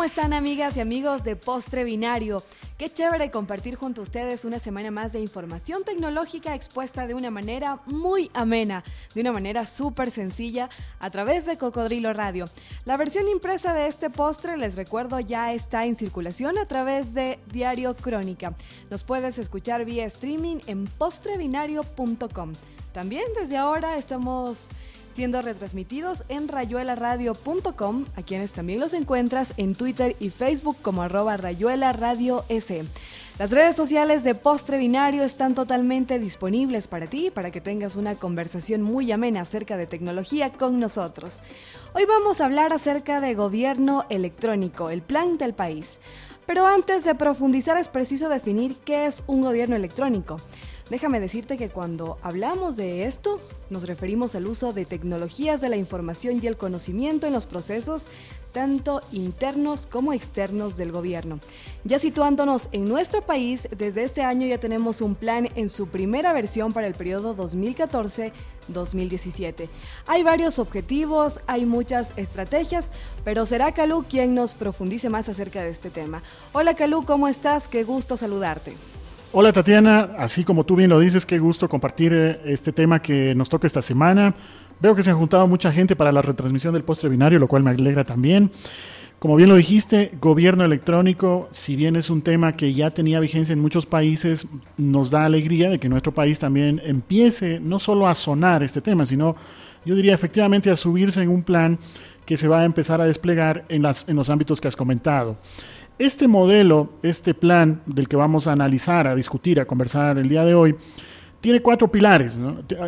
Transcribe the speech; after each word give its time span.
¿Cómo 0.00 0.08
están 0.08 0.32
amigas 0.32 0.78
y 0.78 0.80
amigos 0.80 1.24
de 1.24 1.36
Postre 1.36 1.84
Binario? 1.84 2.42
Qué 2.78 2.90
chévere 2.90 3.30
compartir 3.30 3.74
junto 3.74 4.00
a 4.00 4.04
ustedes 4.04 4.46
una 4.46 4.58
semana 4.58 4.90
más 4.90 5.12
de 5.12 5.20
información 5.20 5.84
tecnológica 5.84 6.54
expuesta 6.54 7.06
de 7.06 7.12
una 7.12 7.30
manera 7.30 7.82
muy 7.84 8.30
amena, 8.32 8.82
de 9.14 9.20
una 9.20 9.32
manera 9.32 9.66
súper 9.66 10.10
sencilla 10.10 10.70
a 11.00 11.10
través 11.10 11.44
de 11.44 11.58
Cocodrilo 11.58 12.14
Radio. 12.14 12.46
La 12.86 12.96
versión 12.96 13.28
impresa 13.28 13.74
de 13.74 13.88
este 13.88 14.08
postre, 14.08 14.56
les 14.56 14.74
recuerdo, 14.74 15.20
ya 15.20 15.52
está 15.52 15.84
en 15.84 15.94
circulación 15.94 16.56
a 16.56 16.64
través 16.64 17.12
de 17.12 17.38
Diario 17.52 17.94
Crónica. 17.94 18.54
Nos 18.88 19.04
puedes 19.04 19.36
escuchar 19.36 19.84
vía 19.84 20.06
streaming 20.06 20.60
en 20.66 20.86
postrebinario.com. 20.86 22.52
También 22.92 23.24
desde 23.38 23.56
ahora 23.56 23.96
estamos 23.96 24.70
siendo 25.10 25.42
retransmitidos 25.42 26.24
en 26.28 26.48
rayuelaradio.com, 26.48 28.04
a 28.16 28.22
quienes 28.22 28.52
también 28.52 28.80
los 28.80 28.94
encuentras 28.94 29.54
en 29.56 29.74
Twitter 29.74 30.16
y 30.20 30.30
Facebook 30.30 30.76
como 30.82 31.02
arroba 31.02 31.36
rayuela 31.36 31.92
radio 31.92 32.44
S. 32.48 32.84
Las 33.38 33.50
redes 33.50 33.74
sociales 33.74 34.22
de 34.22 34.34
Postre 34.34 34.78
Binario 34.78 35.22
están 35.24 35.54
totalmente 35.54 36.18
disponibles 36.18 36.88
para 36.88 37.08
ti, 37.08 37.30
para 37.30 37.50
que 37.50 37.60
tengas 37.60 37.96
una 37.96 38.14
conversación 38.14 38.82
muy 38.82 39.10
amena 39.12 39.40
acerca 39.40 39.76
de 39.76 39.86
tecnología 39.86 40.52
con 40.52 40.78
nosotros. 40.78 41.42
Hoy 41.94 42.04
vamos 42.06 42.40
a 42.40 42.44
hablar 42.44 42.72
acerca 42.72 43.20
de 43.20 43.34
gobierno 43.34 44.04
electrónico, 44.10 44.90
el 44.90 45.02
plan 45.02 45.38
del 45.38 45.54
país. 45.54 46.00
Pero 46.46 46.66
antes 46.66 47.04
de 47.04 47.14
profundizar 47.14 47.78
es 47.78 47.88
preciso 47.88 48.28
definir 48.28 48.76
qué 48.84 49.06
es 49.06 49.22
un 49.26 49.40
gobierno 49.40 49.76
electrónico. 49.76 50.38
Déjame 50.90 51.20
decirte 51.20 51.56
que 51.56 51.68
cuando 51.68 52.18
hablamos 52.20 52.76
de 52.76 53.04
esto, 53.04 53.40
nos 53.70 53.86
referimos 53.86 54.34
al 54.34 54.48
uso 54.48 54.72
de 54.72 54.84
tecnologías 54.84 55.60
de 55.60 55.68
la 55.68 55.76
información 55.76 56.40
y 56.42 56.48
el 56.48 56.56
conocimiento 56.56 57.28
en 57.28 57.32
los 57.32 57.46
procesos, 57.46 58.08
tanto 58.50 59.00
internos 59.12 59.86
como 59.86 60.12
externos 60.12 60.76
del 60.76 60.90
gobierno. 60.90 61.38
Ya 61.84 62.00
situándonos 62.00 62.68
en 62.72 62.86
nuestro 62.86 63.22
país, 63.22 63.68
desde 63.78 64.02
este 64.02 64.22
año 64.22 64.48
ya 64.48 64.58
tenemos 64.58 65.00
un 65.00 65.14
plan 65.14 65.48
en 65.54 65.68
su 65.68 65.86
primera 65.86 66.32
versión 66.32 66.72
para 66.72 66.88
el 66.88 66.94
periodo 66.94 67.36
2014-2017. 67.36 69.68
Hay 70.08 70.24
varios 70.24 70.58
objetivos, 70.58 71.40
hay 71.46 71.66
muchas 71.66 72.14
estrategias, 72.16 72.90
pero 73.22 73.46
será 73.46 73.70
Calú 73.70 74.04
quien 74.10 74.34
nos 74.34 74.54
profundice 74.54 75.08
más 75.08 75.28
acerca 75.28 75.62
de 75.62 75.70
este 75.70 75.90
tema. 75.90 76.24
Hola 76.52 76.74
Calú, 76.74 77.04
¿cómo 77.04 77.28
estás? 77.28 77.68
Qué 77.68 77.84
gusto 77.84 78.16
saludarte. 78.16 78.74
Hola 79.32 79.52
Tatiana, 79.52 80.10
así 80.18 80.42
como 80.42 80.64
tú 80.64 80.74
bien 80.74 80.90
lo 80.90 80.98
dices, 80.98 81.24
qué 81.24 81.38
gusto 81.38 81.68
compartir 81.68 82.12
eh, 82.12 82.40
este 82.46 82.72
tema 82.72 83.00
que 83.00 83.32
nos 83.36 83.48
toca 83.48 83.68
esta 83.68 83.80
semana. 83.80 84.34
Veo 84.80 84.96
que 84.96 85.04
se 85.04 85.10
han 85.10 85.18
juntado 85.18 85.46
mucha 85.46 85.70
gente 85.70 85.94
para 85.94 86.10
la 86.10 86.20
retransmisión 86.20 86.74
del 86.74 86.82
postre 86.82 87.08
binario, 87.08 87.38
lo 87.38 87.46
cual 87.46 87.62
me 87.62 87.70
alegra 87.70 88.02
también. 88.02 88.50
Como 89.20 89.36
bien 89.36 89.48
lo 89.48 89.54
dijiste, 89.54 90.10
gobierno 90.20 90.64
electrónico, 90.64 91.48
si 91.52 91.76
bien 91.76 91.94
es 91.94 92.10
un 92.10 92.22
tema 92.22 92.56
que 92.56 92.72
ya 92.74 92.90
tenía 92.90 93.20
vigencia 93.20 93.52
en 93.52 93.60
muchos 93.60 93.86
países, 93.86 94.48
nos 94.76 95.12
da 95.12 95.26
alegría 95.26 95.70
de 95.70 95.78
que 95.78 95.88
nuestro 95.88 96.12
país 96.12 96.40
también 96.40 96.82
empiece 96.84 97.60
no 97.60 97.78
solo 97.78 98.08
a 98.08 98.16
sonar 98.16 98.64
este 98.64 98.80
tema, 98.80 99.06
sino 99.06 99.36
yo 99.84 99.94
diría 99.94 100.12
efectivamente 100.12 100.70
a 100.70 100.76
subirse 100.76 101.22
en 101.22 101.28
un 101.28 101.44
plan 101.44 101.78
que 102.26 102.36
se 102.36 102.48
va 102.48 102.60
a 102.60 102.64
empezar 102.64 103.00
a 103.00 103.04
desplegar 103.04 103.64
en, 103.68 103.82
las, 103.82 104.08
en 104.08 104.16
los 104.16 104.28
ámbitos 104.28 104.60
que 104.60 104.66
has 104.66 104.76
comentado. 104.76 105.36
Este 106.00 106.28
modelo, 106.28 106.94
este 107.02 107.34
plan 107.34 107.82
del 107.84 108.08
que 108.08 108.16
vamos 108.16 108.46
a 108.46 108.52
analizar, 108.52 109.06
a 109.06 109.14
discutir, 109.14 109.60
a 109.60 109.66
conversar 109.66 110.16
el 110.16 110.30
día 110.30 110.46
de 110.46 110.54
hoy, 110.54 110.74
tiene 111.42 111.60
cuatro 111.60 111.92
pilares. 111.92 112.40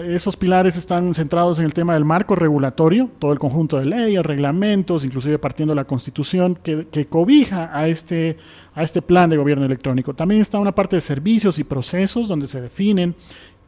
Esos 0.09 0.35
pilares 0.35 0.79
están 0.79 1.13
centrados 1.13 1.59
en 1.59 1.67
el 1.67 1.75
tema 1.75 1.93
del 1.93 2.07
marco 2.07 2.35
regulatorio, 2.35 3.11
todo 3.19 3.35
el 3.35 3.39
conjunto 3.39 3.79
de 3.79 3.85
leyes, 3.85 4.25
reglamentos, 4.25 5.05
inclusive 5.05 5.39
partiendo 5.39 5.73
de 5.73 5.77
la 5.77 5.85
constitución 5.85 6.55
que, 6.55 6.87
que, 6.91 7.05
cobija 7.05 7.69
a 7.77 7.87
este, 7.87 8.39
a 8.75 8.83
este 8.83 9.03
plan 9.03 9.29
de 9.29 9.37
gobierno 9.37 9.67
electrónico. 9.67 10.15
También 10.15 10.41
está 10.41 10.59
una 10.59 10.75
parte 10.75 10.97
de 10.97 11.03
servicios 11.03 11.59
y 11.59 11.65
procesos 11.65 12.29
donde 12.29 12.47
se 12.47 12.63
definen 12.63 13.15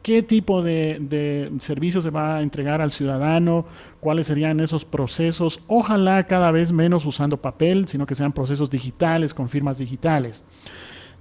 qué 0.05 0.21
tipo 0.21 0.61
de, 0.61 1.51
servicios 1.57 2.03
se 2.03 2.11
va 2.11 2.37
a 2.37 2.41
entregar 2.43 2.79
al 2.79 2.91
ciudadano, 2.91 3.65
cuáles 3.99 4.27
serían 4.27 4.59
esos 4.59 4.85
procesos, 4.85 5.61
ojalá 5.65 6.27
cada 6.27 6.51
vez 6.51 6.71
menos 6.71 7.07
usando 7.07 7.41
papel, 7.41 7.87
sino 7.87 8.05
que 8.05 8.13
sean 8.13 8.31
procesos 8.31 8.69
digitales, 8.69 9.33
con 9.33 9.49
firmas 9.49 9.79
digitales. 9.79 10.43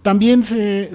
También 0.02 0.42
se, 0.42 0.90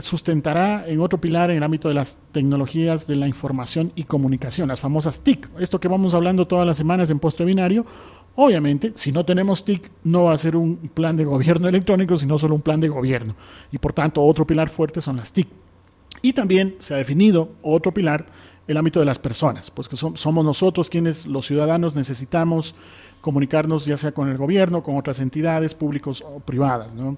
sustentará 0.00 0.84
en 0.88 1.00
otro 1.00 1.20
pilar 1.20 1.52
en 1.52 1.58
el 1.58 1.62
ámbito 1.62 1.86
de 1.86 1.94
las 1.94 2.18
tecnologías 2.32 3.06
de 3.06 3.14
la 3.14 3.28
información 3.28 3.92
y 3.94 4.02
comunicación, 4.02 4.66
las 4.66 4.80
famosas 4.80 5.20
TIC. 5.20 5.50
Esto 5.60 5.78
que 5.78 5.86
vamos 5.86 6.14
hablando 6.14 6.48
todas 6.48 6.66
las 6.66 6.78
semanas 6.78 7.10
en 7.10 7.20
Postre 7.20 7.46
Binario. 7.46 7.86
Obviamente, 8.34 8.90
si 8.96 9.12
no 9.12 9.24
tenemos 9.24 9.64
TIC, 9.64 9.88
no 10.02 10.24
va 10.24 10.32
a 10.32 10.38
ser 10.38 10.56
un 10.56 10.78
plan 10.92 11.16
de 11.16 11.24
gobierno 11.26 11.68
electrónico, 11.74 12.16
sino 12.16 12.38
solo 12.38 12.56
un 12.56 12.62
plan 12.62 12.80
de 12.80 12.88
gobierno. 12.88 13.36
Y 13.70 13.78
por 13.78 13.92
tanto, 13.92 14.20
otro 14.20 14.44
pilar 14.44 14.68
fuerte 14.68 15.00
son 15.00 15.18
las 15.18 15.32
TIC. 15.32 15.46
Y 16.22 16.32
también 16.32 16.76
se 16.78 16.94
ha 16.94 16.96
definido 16.96 17.50
otro 17.62 17.92
pilar, 17.92 18.26
el 18.66 18.76
ámbito 18.76 19.00
de 19.00 19.06
las 19.06 19.18
personas, 19.18 19.70
pues 19.70 19.88
que 19.88 19.96
somos 19.96 20.44
nosotros 20.44 20.88
quienes 20.88 21.26
los 21.26 21.46
ciudadanos 21.46 21.96
necesitamos 21.96 22.74
comunicarnos 23.20 23.84
ya 23.84 23.96
sea 23.96 24.12
con 24.12 24.28
el 24.28 24.36
gobierno, 24.36 24.82
con 24.82 24.96
otras 24.96 25.18
entidades 25.20 25.74
públicas 25.74 26.22
o 26.24 26.38
privadas. 26.40 26.94
¿no? 26.94 27.16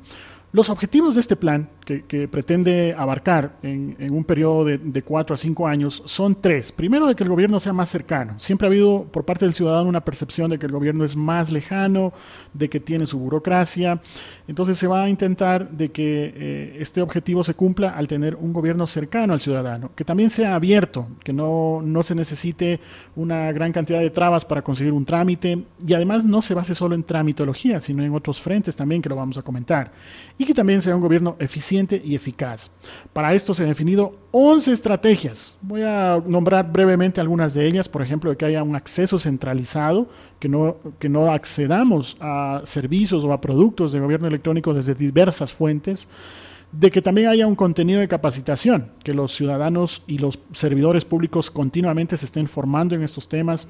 Los 0.52 0.68
objetivos 0.68 1.14
de 1.14 1.22
este 1.22 1.34
plan, 1.34 1.70
que, 1.82 2.28
pretende 2.28 2.94
abarcar 2.96 3.56
en, 3.62 3.96
un 4.12 4.22
periodo 4.22 4.66
de, 4.66 5.02
cuatro 5.02 5.34
a 5.34 5.38
cinco 5.38 5.66
años, 5.66 6.02
son 6.04 6.40
tres. 6.40 6.70
Primero, 6.72 7.06
de 7.06 7.14
que 7.14 7.24
el 7.24 7.30
gobierno 7.30 7.58
sea 7.58 7.72
más 7.72 7.88
cercano. 7.88 8.38
Siempre 8.38 8.66
ha 8.66 8.70
habido 8.70 9.04
por 9.10 9.24
parte 9.24 9.46
del 9.46 9.54
ciudadano 9.54 9.88
una 9.88 10.04
percepción 10.04 10.50
de 10.50 10.58
que 10.58 10.66
el 10.66 10.72
gobierno 10.72 11.04
es 11.04 11.16
más 11.16 11.50
lejano, 11.50 12.12
de 12.52 12.68
que 12.68 12.80
tiene 12.80 13.06
su 13.06 13.18
burocracia. 13.18 14.00
Entonces 14.46 14.76
se 14.76 14.86
va 14.86 15.04
a 15.04 15.08
intentar 15.08 15.70
de 15.70 15.90
que 15.90 16.34
eh, 16.36 16.76
este 16.78 17.00
objetivo 17.00 17.42
se 17.42 17.54
cumpla 17.54 17.90
al 17.90 18.06
tener 18.06 18.36
un 18.36 18.52
gobierno 18.52 18.86
cercano 18.86 19.32
al 19.32 19.40
ciudadano, 19.40 19.90
que 19.96 20.04
también 20.04 20.28
sea 20.28 20.54
abierto, 20.54 21.08
que 21.24 21.32
no, 21.32 21.80
no 21.82 22.02
se 22.02 22.14
necesite 22.14 22.78
una 23.16 23.50
gran 23.52 23.72
cantidad 23.72 24.00
de 24.00 24.10
trabas 24.10 24.44
para 24.44 24.60
conseguir 24.60 24.92
un 24.92 25.06
trámite 25.06 25.64
y 25.86 25.94
además 25.94 26.26
no 26.26 26.42
se 26.42 26.52
base 26.52 26.74
solo 26.74 26.94
en 26.94 27.04
tramitología, 27.04 27.80
sino 27.80 28.04
en 28.04 28.14
otros 28.14 28.38
frentes 28.38 28.76
también 28.76 29.00
que 29.00 29.08
lo 29.08 29.16
vamos 29.16 29.38
a 29.38 29.42
comentar 29.42 29.90
y 30.42 30.44
que 30.44 30.54
también 30.54 30.82
sea 30.82 30.96
un 30.96 31.00
gobierno 31.00 31.36
eficiente 31.38 32.02
y 32.04 32.16
eficaz. 32.16 32.68
Para 33.12 33.32
esto 33.32 33.54
se 33.54 33.62
han 33.62 33.68
definido 33.68 34.18
11 34.32 34.72
estrategias. 34.72 35.54
Voy 35.62 35.82
a 35.82 36.20
nombrar 36.26 36.72
brevemente 36.72 37.20
algunas 37.20 37.54
de 37.54 37.64
ellas, 37.64 37.88
por 37.88 38.02
ejemplo, 38.02 38.28
de 38.28 38.36
que 38.36 38.46
haya 38.46 38.64
un 38.64 38.74
acceso 38.74 39.20
centralizado, 39.20 40.08
que 40.40 40.48
no, 40.48 40.78
que 40.98 41.08
no 41.08 41.30
accedamos 41.30 42.16
a 42.18 42.60
servicios 42.64 43.24
o 43.24 43.32
a 43.32 43.40
productos 43.40 43.92
de 43.92 44.00
gobierno 44.00 44.26
electrónico 44.26 44.74
desde 44.74 44.96
diversas 44.96 45.52
fuentes 45.52 46.08
de 46.72 46.90
que 46.90 47.02
también 47.02 47.28
haya 47.28 47.46
un 47.46 47.54
contenido 47.54 48.00
de 48.00 48.08
capacitación, 48.08 48.90
que 49.04 49.14
los 49.14 49.32
ciudadanos 49.32 50.02
y 50.08 50.18
los 50.18 50.40
servidores 50.54 51.04
públicos 51.04 51.50
continuamente 51.50 52.16
se 52.16 52.24
estén 52.24 52.48
formando 52.48 52.94
en 52.96 53.02
estos 53.02 53.28
temas, 53.28 53.68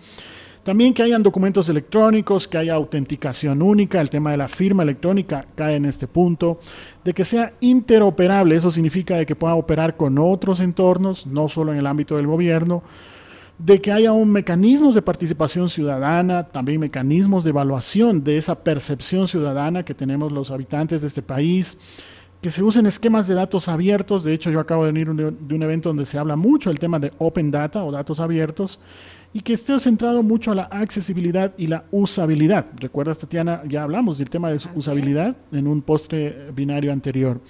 también 0.63 0.95
que 0.95 1.03
hayan 1.03 1.23
documentos 1.23 1.69
electrónicos, 1.69 2.47
que 2.47 2.59
haya 2.59 2.75
autenticación 2.75 3.63
única, 3.63 4.01
el 4.01 4.11
tema 4.11 4.31
de 4.31 4.37
la 4.37 4.47
firma 4.47 4.85
electrónica 4.85 5.45
cae 5.57 5.75
en 5.77 5.87
este 5.87 6.07
punto, 6.07 6.61
de 7.05 7.13
que 7.13 7.25
sea 7.25 7.53
interoperable, 7.61 8.55
eso 8.55 8.71
significa 8.71 9.17
de 9.17 9.27
que 9.27 9.35
pueda 9.35 9.55
operar 9.55 9.97
con 9.97 10.19
otros 10.19 10.61
entornos, 10.61 11.27
no 11.27 11.49
solo 11.49 11.73
en 11.73 11.79
el 11.79 11.87
ámbito 11.87 12.17
del 12.17 12.29
gobierno, 12.29 12.85
de 13.59 13.81
que 13.81 13.91
haya 13.91 14.13
un 14.13 14.31
mecanismos 14.31 14.95
de 14.95 15.03
participación 15.03 15.69
ciudadana, 15.69 16.45
también 16.45 16.81
mecanismos 16.81 17.43
de 17.43 17.51
evaluación 17.51 18.23
de 18.23 18.39
esa 18.39 18.63
percepción 18.63 19.27
ciudadana 19.27 19.85
que 19.85 19.95
tenemos 19.95 20.31
los 20.31 20.53
habitantes 20.53 21.01
de 21.01 21.09
este 21.09 21.23
país, 21.23 21.79
que 22.41 22.51
se 22.51 22.63
usen 22.63 22.87
esquemas 22.87 23.29
de 23.29 23.35
datos 23.35 23.69
abiertos. 23.69 24.25
De 24.25 24.35
hecho, 24.35 24.51
yo 24.51 24.59
acabo 24.59 24.85
de 24.85 24.91
venir 24.93 25.09
de 25.13 25.55
un 25.55 25.63
evento 25.63 25.91
donde 25.91 26.07
se 26.07 26.19
habla 26.19 26.35
mucho 26.35 26.71
del 26.71 26.81
tema 26.81 26.99
de 26.99 27.13
Open 27.19 27.53
Data 27.53 27.85
o 27.85 27.93
datos 27.93 28.19
abiertos 28.19 28.81
y 29.33 29.41
que 29.41 29.55
esté 29.55 29.79
centrado 29.79 30.23
mucho 30.23 30.53
a 30.53 30.55
la 30.55 30.65
accesibilidad 30.65 31.53
y 31.57 31.67
la 31.67 31.85
usabilidad. 31.91 32.67
¿Recuerdas, 32.77 33.19
Tatiana? 33.19 33.63
Ya 33.67 33.83
hablamos 33.83 34.19
del 34.19 34.29
tema 34.29 34.51
de 34.51 34.59
usabilidad 34.75 35.37
en 35.53 35.67
un 35.67 35.81
postre 35.83 36.51
binario 36.55 36.93
anterior. 36.93 37.41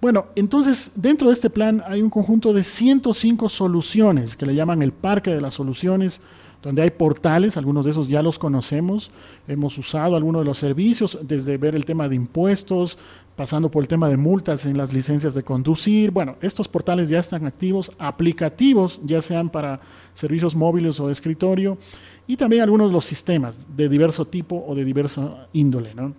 Bueno, 0.00 0.26
entonces 0.36 0.92
dentro 0.94 1.28
de 1.28 1.34
este 1.34 1.50
plan 1.50 1.82
hay 1.86 2.02
un 2.02 2.10
conjunto 2.10 2.52
de 2.52 2.62
105 2.62 3.48
soluciones 3.48 4.36
que 4.36 4.46
le 4.46 4.54
llaman 4.54 4.80
el 4.80 4.92
parque 4.92 5.30
de 5.30 5.40
las 5.40 5.54
soluciones 5.54 6.20
donde 6.62 6.82
hay 6.82 6.90
portales, 6.90 7.56
algunos 7.56 7.84
de 7.84 7.92
esos 7.92 8.08
ya 8.08 8.22
los 8.22 8.38
conocemos, 8.38 9.10
hemos 9.46 9.78
usado 9.78 10.16
algunos 10.16 10.42
de 10.42 10.46
los 10.46 10.58
servicios, 10.58 11.18
desde 11.22 11.56
ver 11.56 11.74
el 11.74 11.84
tema 11.84 12.08
de 12.08 12.16
impuestos, 12.16 12.98
pasando 13.36 13.70
por 13.70 13.84
el 13.84 13.88
tema 13.88 14.08
de 14.08 14.16
multas 14.16 14.66
en 14.66 14.76
las 14.76 14.92
licencias 14.92 15.32
de 15.34 15.44
conducir. 15.44 16.10
Bueno, 16.10 16.36
estos 16.42 16.66
portales 16.66 17.08
ya 17.08 17.20
están 17.20 17.46
activos, 17.46 17.92
aplicativos, 17.98 19.00
ya 19.04 19.22
sean 19.22 19.48
para 19.48 19.80
servicios 20.12 20.56
móviles 20.56 20.98
o 20.98 21.06
de 21.06 21.12
escritorio, 21.12 21.78
y 22.26 22.36
también 22.36 22.62
algunos 22.62 22.88
de 22.88 22.92
los 22.92 23.04
sistemas 23.04 23.66
de 23.76 23.88
diverso 23.88 24.24
tipo 24.24 24.64
o 24.66 24.74
de 24.74 24.84
diversa 24.84 25.46
índole. 25.52 25.94
¿no? 25.94 26.14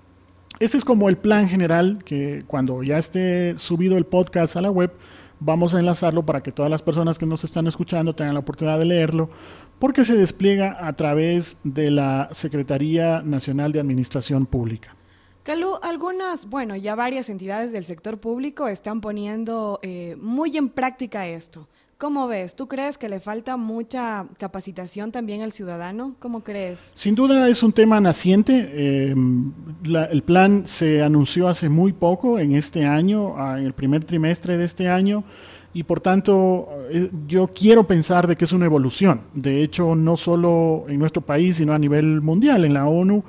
Este 0.60 0.78
es 0.78 0.86
como 0.86 1.10
el 1.10 1.18
plan 1.18 1.50
general 1.50 2.04
que 2.06 2.44
cuando 2.48 2.84
ya 2.84 2.98
esté 2.98 3.58
subido 3.58 3.98
el 3.98 4.06
podcast 4.06 4.56
a 4.56 4.62
la 4.62 4.72
web, 4.72 4.92
vamos 5.40 5.74
a 5.74 5.80
enlazarlo 5.80 6.26
para 6.26 6.42
que 6.42 6.52
todas 6.52 6.70
las 6.70 6.82
personas 6.82 7.18
que 7.18 7.26
nos 7.26 7.44
están 7.44 7.68
escuchando 7.68 8.14
tengan 8.14 8.34
la 8.34 8.42
oportunidad 8.42 8.80
de 8.80 8.86
leerlo, 8.86 9.30
porque 9.80 10.06
se 10.06 10.16
despliega 10.16 10.78
a 10.86 10.94
través 10.94 11.58
de 11.64 11.90
la 11.90 12.30
Secretaría 12.31 13.22
Nacional 13.22 13.72
de 13.72 13.80
Administración 13.80 14.46
Pública. 14.46 14.96
Calú, 15.44 15.80
algunas, 15.81 16.48
bueno, 16.48 16.76
ya 16.76 16.96
varias 16.96 17.30
entidades 17.30 17.72
del 17.72 17.86
sector 17.86 18.20
público 18.20 18.68
están 18.68 19.02
poniendo 19.02 19.80
eh, 19.81 20.16
muy 20.20 20.56
en 20.58 20.70
práctica 20.70 21.28
esto. 21.28 21.68
¿Cómo 22.00 22.28
ves? 22.28 22.56
¿Tú 22.56 22.70
crees 22.70 22.98
que 22.98 23.10
le 23.10 23.20
falta 23.20 23.58
mucha 23.58 24.26
capacitación 24.38 25.12
también 25.12 25.42
al 25.42 25.52
ciudadano? 25.52 26.16
¿Cómo 26.20 26.46
crees? 26.46 26.92
Sin 26.96 27.14
duda 27.14 27.50
es 27.50 27.62
un 27.62 27.74
tema 27.74 28.00
naciente. 28.00 29.10
Em, 29.12 29.52
el 29.84 30.24
plan 30.24 30.64
se 30.66 31.04
anunció 31.04 31.50
hace 31.50 31.68
muy 31.68 31.92
poco, 31.92 32.40
en 32.40 32.56
este 32.56 32.86
año, 32.86 33.36
en 33.58 33.66
el 33.66 33.74
primer 33.74 34.06
trimestre 34.06 34.58
de 34.58 34.64
este 34.64 34.88
año, 34.88 35.26
y 35.74 35.83
por 35.83 36.01
tanto 36.01 36.68
eh, 36.89 37.10
yo 37.27 37.48
quiero 37.48 37.83
pensar 37.83 38.27
de 38.27 38.36
que 38.36 38.45
es 38.45 38.54
una 38.54 38.66
evolución. 38.66 39.21
De 39.33 39.62
hecho, 39.62 39.95
no 39.95 40.18
solo 40.18 40.86
en 40.88 40.98
nuestro 41.00 41.21
país, 41.21 41.57
sino 41.57 41.74
a 41.74 41.80
nivel 41.80 42.21
mundial. 42.21 42.66
En 42.66 42.74
la 42.74 42.88
ONU 42.88 43.24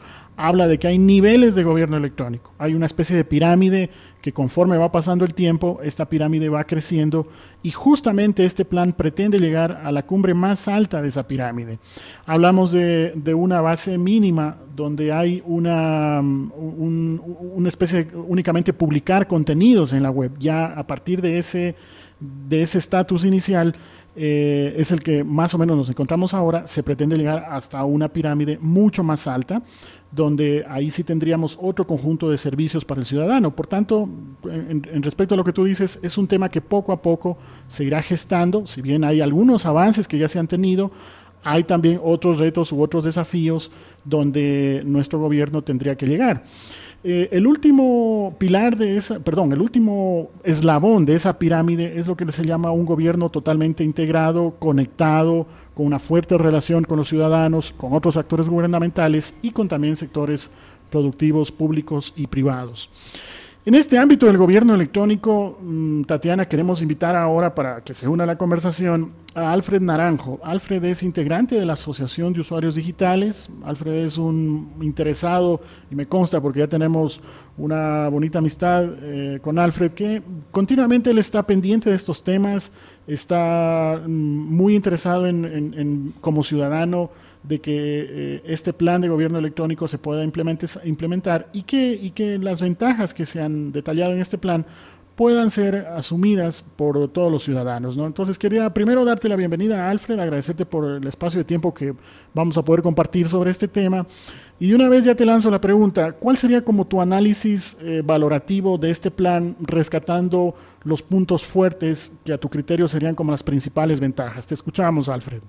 habla 0.46 0.66
de 0.66 0.78
que 0.78 0.88
hay 0.88 0.98
niveles 0.98 1.54
de 1.54 1.64
gobierno 1.64 1.96
electrónico. 1.96 2.52
Hay 2.58 2.74
una 2.74 2.86
especie 2.86 3.14
de 3.16 3.24
pirámide 3.24 3.90
que 4.22 4.32
conforme 4.32 4.78
va 4.78 4.90
pasando 4.90 5.24
el 5.24 5.34
tiempo, 5.34 5.80
esta 5.82 6.08
pirámide 6.08 6.48
va 6.48 6.64
creciendo 6.64 7.28
y 7.62 7.70
justamente 7.70 8.44
este 8.44 8.64
plan 8.64 8.92
pretende 8.92 9.38
llegar 9.38 9.82
a 9.84 9.92
la 9.92 10.04
cumbre 10.06 10.34
más 10.34 10.68
alta 10.68 11.02
de 11.02 11.08
esa 11.08 11.28
pirámide. 11.28 11.78
Hablamos 12.26 12.72
de, 12.72 13.12
una 13.34 13.60
base 13.60 13.98
mínima 13.98 14.56
donde 14.74 15.12
hay 15.12 15.42
una, 15.46 16.20
una 16.20 17.68
especie 17.68 18.04
de 18.04 18.16
únicamente 18.16 18.72
publicar 18.72 19.26
contenidos 19.26 19.92
en 19.92 20.02
la 20.02 20.10
web. 20.10 20.32
Ya 20.38 20.66
a 20.66 20.86
partir 20.86 21.20
de 21.20 21.38
ese 21.38 21.76
de 22.20 22.62
ese 22.62 22.78
estatus 22.78 23.24
inicial 23.24 23.74
eh, 24.16 24.74
es 24.76 24.90
el 24.90 25.00
que 25.00 25.22
más 25.22 25.54
o 25.54 25.58
menos 25.58 25.76
nos 25.76 25.88
encontramos 25.88 26.34
ahora, 26.34 26.66
se 26.66 26.82
pretende 26.82 27.16
llegar 27.16 27.46
hasta 27.48 27.84
una 27.84 28.08
pirámide 28.08 28.58
mucho 28.60 29.02
más 29.02 29.26
alta, 29.26 29.62
donde 30.10 30.64
ahí 30.68 30.90
sí 30.90 31.04
tendríamos 31.04 31.56
otro 31.60 31.86
conjunto 31.86 32.30
de 32.30 32.36
servicios 32.36 32.84
para 32.84 33.00
el 33.00 33.06
ciudadano. 33.06 33.54
Por 33.54 33.68
tanto, 33.68 34.08
en, 34.44 35.02
respecto 35.02 35.34
a 35.34 35.36
lo 35.36 35.44
que 35.44 35.52
tú 35.52 35.64
dices, 35.64 36.00
es 36.02 36.18
un 36.18 36.26
tema 36.26 36.48
que 36.48 36.60
poco 36.60 36.92
a 36.92 37.00
poco 37.00 37.38
se 37.68 37.84
irá 37.84 38.02
gestando, 38.02 38.66
si 38.66 38.82
bien 38.82 39.04
hay 39.04 39.20
algunos 39.20 39.66
avances 39.66 40.08
que 40.08 40.18
ya 40.18 40.26
se 40.26 40.38
han 40.40 40.48
tenido, 40.48 40.90
hay 41.42 41.64
también 41.64 42.00
otros 42.02 42.38
retos 42.38 42.72
u 42.72 42.82
otros 42.82 43.04
desafíos 43.04 43.70
donde 44.04 44.82
nuestro 44.84 45.18
gobierno 45.18 45.62
tendría 45.62 45.96
que 45.96 46.06
llegar. 46.06 46.44
Eh, 47.02 47.30
el 47.32 47.46
último 47.46 48.36
pilar 48.38 48.76
de 48.76 48.98
esa, 48.98 49.20
perdón, 49.20 49.52
el 49.52 49.62
último 49.62 50.30
eslabón 50.44 51.06
de 51.06 51.14
esa 51.14 51.38
pirámide 51.38 51.98
es 51.98 52.06
lo 52.06 52.14
que 52.14 52.30
se 52.30 52.44
llama 52.44 52.72
un 52.72 52.84
gobierno 52.84 53.30
totalmente 53.30 53.82
integrado, 53.82 54.54
conectado, 54.58 55.46
con 55.74 55.86
una 55.86 55.98
fuerte 55.98 56.36
relación 56.36 56.84
con 56.84 56.98
los 56.98 57.08
ciudadanos, 57.08 57.72
con 57.74 57.94
otros 57.94 58.18
actores 58.18 58.48
gubernamentales 58.48 59.34
y 59.40 59.50
con 59.50 59.66
también 59.66 59.96
sectores 59.96 60.50
productivos 60.90 61.50
públicos 61.50 62.12
y 62.16 62.26
privados. 62.26 62.90
En 63.66 63.74
este 63.74 63.98
ámbito 63.98 64.24
del 64.24 64.38
gobierno 64.38 64.74
electrónico, 64.74 65.58
mm, 65.60 66.04
Tatiana, 66.04 66.48
queremos 66.48 66.80
invitar 66.80 67.14
ahora 67.14 67.54
para 67.54 67.82
que 67.82 67.94
se 67.94 68.08
una 68.08 68.24
la 68.24 68.36
conversación 68.36 69.12
a 69.34 69.52
Alfred 69.52 69.82
Naranjo. 69.82 70.40
Alfred 70.42 70.82
es 70.84 71.02
integrante 71.02 71.56
de 71.56 71.66
la 71.66 71.74
Asociación 71.74 72.32
de 72.32 72.40
Usuarios 72.40 72.74
Digitales. 72.74 73.50
Alfred 73.62 74.06
es 74.06 74.16
un 74.16 74.72
interesado, 74.80 75.60
y 75.90 75.94
me 75.94 76.06
consta 76.06 76.40
porque 76.40 76.60
ya 76.60 76.68
tenemos 76.68 77.20
una 77.58 78.08
bonita 78.08 78.38
amistad 78.38 78.94
eh, 79.02 79.40
con 79.42 79.58
Alfred, 79.58 79.90
que 79.90 80.22
continuamente 80.50 81.10
él 81.10 81.18
está 81.18 81.42
pendiente 81.42 81.90
de 81.90 81.96
estos 81.96 82.24
temas, 82.24 82.72
está 83.06 84.00
mm, 84.06 84.10
muy 84.10 84.74
interesado 84.74 85.26
en 85.26 86.14
como 86.22 86.42
ciudadano 86.42 87.10
de 87.42 87.60
que 87.60 87.72
eh, 87.76 88.42
este 88.44 88.72
plan 88.72 89.00
de 89.00 89.08
gobierno 89.08 89.38
electrónico 89.38 89.88
se 89.88 89.98
pueda 89.98 90.24
implementar 90.24 91.48
y 91.52 91.62
que, 91.62 91.92
y 91.92 92.10
que 92.10 92.38
las 92.38 92.60
ventajas 92.60 93.14
que 93.14 93.26
se 93.26 93.40
han 93.40 93.72
detallado 93.72 94.12
en 94.12 94.20
este 94.20 94.38
plan 94.38 94.66
puedan 95.20 95.50
ser 95.50 95.86
asumidas 95.88 96.64
por 96.76 97.08
todos 97.08 97.30
los 97.30 97.44
ciudadanos. 97.44 97.94
¿no? 97.94 98.06
Entonces 98.06 98.38
quería 98.38 98.72
primero 98.72 99.04
darte 99.04 99.28
la 99.28 99.36
bienvenida 99.36 99.90
Alfred, 99.90 100.18
agradecerte 100.18 100.64
por 100.64 100.96
el 100.96 101.06
espacio 101.06 101.36
de 101.36 101.44
tiempo 101.44 101.74
que 101.74 101.94
vamos 102.32 102.56
a 102.56 102.64
poder 102.64 102.82
compartir 102.82 103.28
sobre 103.28 103.50
este 103.50 103.68
tema. 103.68 104.06
Y 104.58 104.72
una 104.72 104.88
vez 104.88 105.04
ya 105.04 105.14
te 105.14 105.26
lanzo 105.26 105.50
la 105.50 105.60
pregunta, 105.60 106.12
¿cuál 106.12 106.38
sería 106.38 106.64
como 106.64 106.86
tu 106.86 107.02
análisis 107.02 107.76
eh, 107.82 108.02
valorativo 108.02 108.78
de 108.78 108.90
este 108.90 109.10
plan 109.10 109.56
rescatando 109.60 110.54
los 110.84 111.02
puntos 111.02 111.44
fuertes 111.44 112.12
que 112.24 112.32
a 112.32 112.38
tu 112.38 112.48
criterio 112.48 112.88
serían 112.88 113.14
como 113.14 113.30
las 113.30 113.42
principales 113.42 114.00
ventajas? 114.00 114.46
Te 114.46 114.54
escuchamos, 114.54 115.10
Alfred. 115.10 115.42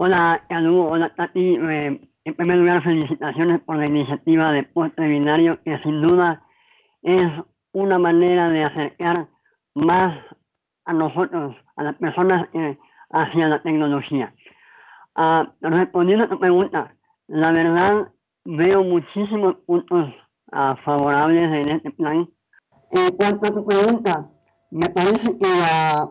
Hola, 0.00 0.44
Calu, 0.48 0.82
hola 0.82 1.08
Tati. 1.08 1.56
en 1.56 2.34
primer 2.36 2.58
lugar, 2.58 2.80
felicitaciones 2.84 3.58
por 3.58 3.78
la 3.78 3.86
iniciativa 3.86 4.52
de 4.52 4.62
Postre 4.62 5.08
Binario, 5.08 5.60
que 5.64 5.76
sin 5.78 6.00
duda 6.00 6.46
es 7.02 7.28
una 7.72 7.98
manera 7.98 8.48
de 8.48 8.62
acercar 8.62 9.28
más 9.74 10.16
a 10.84 10.92
nosotros, 10.92 11.56
a 11.74 11.82
las 11.82 11.94
personas 11.94 12.48
eh, 12.52 12.78
hacia 13.10 13.48
la 13.48 13.60
tecnología. 13.60 14.36
Ah, 15.16 15.52
respondiendo 15.60 16.26
a 16.26 16.28
tu 16.28 16.38
pregunta, 16.38 16.96
la 17.26 17.50
verdad 17.50 18.12
veo 18.44 18.84
muchísimos 18.84 19.56
puntos 19.66 20.14
ah, 20.52 20.76
favorables 20.84 21.50
en 21.52 21.70
este 21.70 21.90
plan. 21.90 22.30
En 22.92 23.16
cuanto 23.16 23.48
a 23.48 23.52
tu 23.52 23.66
pregunta, 23.66 24.30
me 24.70 24.88
parece 24.90 25.36
que 25.36 25.48
la 25.48 26.08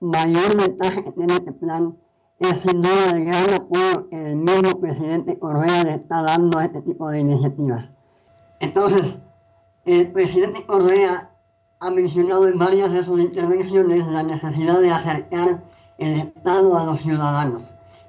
mayor 0.00 0.56
ventaja 0.56 1.02
que 1.02 1.10
tiene 1.10 1.32
este 1.34 1.52
plan 1.54 1.98
es 2.38 2.56
sin 2.60 2.82
duda 2.82 3.16
el 3.16 3.24
gran 3.24 3.52
apoyo 3.54 4.08
que 4.08 4.30
el 4.30 4.36
mismo 4.36 4.80
presidente 4.80 5.38
Correa 5.38 5.84
le 5.84 5.94
está 5.94 6.22
dando 6.22 6.58
a 6.58 6.64
este 6.64 6.82
tipo 6.82 7.10
de 7.10 7.20
iniciativas. 7.20 7.90
Entonces, 8.60 9.18
el 9.84 10.12
presidente 10.12 10.64
Correa 10.64 11.32
ha 11.80 11.90
mencionado 11.90 12.46
en 12.48 12.58
varias 12.58 12.92
de 12.92 13.04
sus 13.04 13.20
intervenciones 13.20 14.06
la 14.06 14.22
necesidad 14.22 14.80
de 14.80 14.90
acercar 14.90 15.64
el 15.98 16.14
Estado 16.14 16.78
a 16.78 16.84
los 16.84 17.00
ciudadanos. 17.00 17.62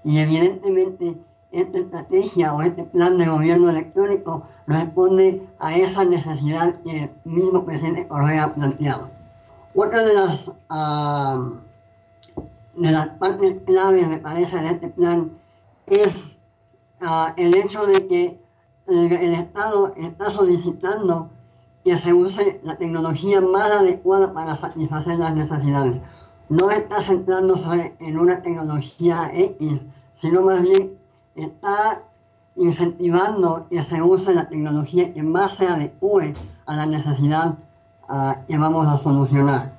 Y 0.04 0.20
evidentemente 0.20 1.18
esta 1.52 1.80
estrategia 1.80 2.54
o 2.54 2.62
este 2.62 2.84
plan 2.84 3.18
de 3.18 3.28
gobierno 3.28 3.70
electrónico 3.70 4.48
responde 4.68 5.48
a 5.60 5.76
esa 5.76 6.06
necesidad 6.06 6.76
que 6.84 7.06
el 7.06 7.12
mismo 7.26 7.66
presidente 7.66 8.08
Correa 8.08 8.44
ha 8.44 8.56
planteado. 8.56 9.10
Otra 9.74 10.04
de 10.04 10.14
las 10.14 10.48
uh, 10.48 11.58
de 12.80 12.92
las 12.92 13.10
partes 13.10 13.58
claves, 13.66 14.08
me 14.08 14.20
parece, 14.20 14.58
de 14.62 14.70
este 14.70 14.88
plan 14.88 15.38
es 15.86 16.14
ah, 17.02 17.34
el 17.38 17.54
hecho 17.56 17.86
de 17.86 18.08
que 18.08 18.42
el, 18.88 19.34
Estado 19.34 19.94
está 19.98 20.32
solicitando 20.32 21.30
que 21.84 21.96
se 21.98 22.14
use 22.14 22.62
la 22.64 22.78
tecnología 22.78 23.42
más 23.42 23.70
adecuada 23.70 24.34
para 24.34 24.56
satisfacer 24.56 25.20
las 25.20 25.36
necesidades. 25.36 26.00
No 26.48 26.72
está 26.72 27.02
centrándose 27.02 27.96
en 28.00 28.18
una 28.18 28.42
tecnología 28.42 29.30
X, 29.34 29.82
sino 30.20 30.42
más 30.42 30.62
bien 30.62 30.98
está 31.36 32.04
incentivando 32.56 33.68
que 33.70 33.82
se 33.82 34.02
use 34.02 34.34
la 34.34 34.50
tecnología 34.50 35.14
que 35.14 35.22
más 35.22 35.52
se 35.52 35.68
adecue 35.68 36.34
a 36.66 36.76
la 36.76 36.86
necesidad 36.86 37.58
ah, 38.08 38.42
que 38.48 38.58
vamos 38.58 38.88
a 38.88 38.98
solucionar. 38.98 39.79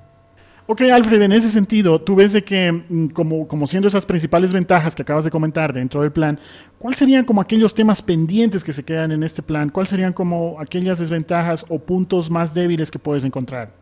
Ok, 0.67 0.81
Alfred, 0.81 1.21
en 1.21 1.31
ese 1.31 1.49
sentido, 1.49 1.99
tú 1.99 2.15
ves 2.15 2.33
de 2.33 2.43
que, 2.43 2.71
mm, 2.71 3.07
como, 3.07 3.47
como 3.47 3.67
siendo 3.67 3.87
esas 3.87 4.05
principales 4.05 4.53
ventajas 4.53 4.95
que 4.95 5.01
acabas 5.01 5.25
de 5.25 5.31
comentar 5.31 5.73
dentro 5.73 6.01
del 6.01 6.11
plan, 6.11 6.39
¿cuáles 6.77 6.99
serían 6.99 7.25
como 7.25 7.41
aquellos 7.41 7.73
temas 7.73 8.01
pendientes 8.01 8.63
que 8.63 8.71
se 8.71 8.83
quedan 8.83 9.11
en 9.11 9.23
este 9.23 9.41
plan? 9.41 9.69
¿Cuáles 9.69 9.89
serían 9.89 10.13
como 10.13 10.59
aquellas 10.59 10.99
desventajas 10.99 11.65
o 11.67 11.79
puntos 11.79 12.29
más 12.29 12.53
débiles 12.53 12.91
que 12.91 12.99
puedes 12.99 13.23
encontrar? 13.23 13.73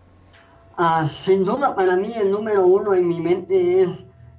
Ah, 0.78 1.08
sin 1.26 1.44
duda, 1.44 1.76
para 1.76 1.98
mí 1.98 2.12
el 2.20 2.32
número 2.32 2.66
uno 2.66 2.94
en 2.94 3.08
mi 3.08 3.20
mente 3.20 3.82
es 3.82 3.90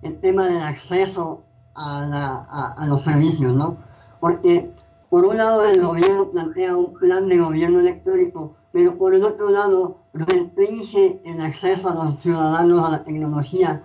el 0.02 0.18
tema 0.20 0.46
del 0.46 0.62
acceso 0.62 1.44
a, 1.74 2.74
a 2.78 2.86
los 2.86 3.04
servicios, 3.04 3.54
¿no? 3.54 3.76
Porque, 4.18 4.70
por 5.10 5.24
un 5.24 5.36
lado, 5.36 5.66
el 5.68 5.82
gobierno 5.82 6.30
plantea 6.30 6.74
un 6.74 6.94
plan 6.94 7.28
de 7.28 7.38
gobierno 7.38 7.80
electrónico 7.80 8.56
pero 8.72 8.96
por 8.96 9.14
el 9.14 9.24
otro 9.24 9.50
lado 9.50 9.98
restringe 10.12 11.20
el 11.24 11.40
acceso 11.40 11.90
a 11.90 11.94
los 11.94 12.20
ciudadanos 12.20 12.86
a 12.86 12.90
la 12.90 13.04
tecnología 13.04 13.84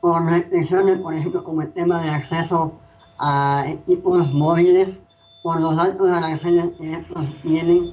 por 0.00 0.24
restricciones, 0.24 0.98
por 0.98 1.14
ejemplo, 1.14 1.44
como 1.44 1.62
el 1.62 1.72
tema 1.72 2.00
de 2.00 2.10
acceso 2.10 2.74
a 3.18 3.64
equipos 3.68 4.32
móviles, 4.32 4.98
por 5.42 5.60
los 5.60 5.78
altos 5.78 6.08
aranceles 6.08 6.72
que 6.78 6.92
estos 6.92 7.26
tienen. 7.42 7.92